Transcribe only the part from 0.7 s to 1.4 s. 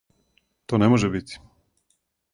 не може бити?